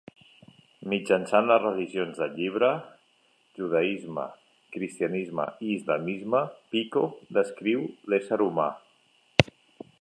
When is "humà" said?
8.49-8.71